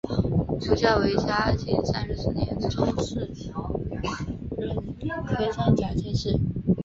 [0.61, 2.71] 胡价为嘉靖三十四年中
[3.03, 3.31] 式
[4.99, 6.39] 壬戌科三甲进士。